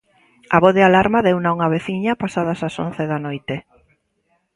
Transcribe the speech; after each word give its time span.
A 0.55 0.57
voz 0.63 0.73
de 0.77 0.83
alarma 0.89 1.25
deuna 1.27 1.53
unha 1.55 1.71
veciña 1.75 2.19
pasadas 2.23 2.59
as 2.67 2.75
once 2.87 3.03
da 3.11 3.19
noite. 3.25 3.55